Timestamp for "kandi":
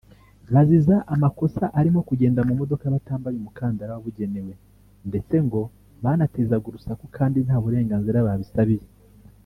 7.17-7.37